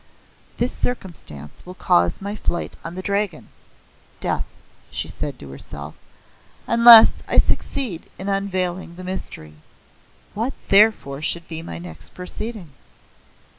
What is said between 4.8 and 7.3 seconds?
she said to herself, "unless